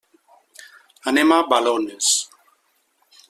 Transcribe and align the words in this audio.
Anem 1.11 1.35
a 1.35 1.37
Balones. 1.51 2.09